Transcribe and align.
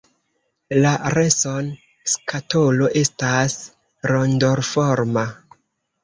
La 0.83 0.91
reson-skatolo 1.15 2.87
estas 3.01 3.57
rondoforma. 4.13 5.27